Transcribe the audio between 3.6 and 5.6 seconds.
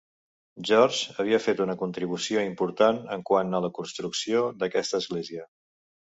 la construcció d'aquesta església.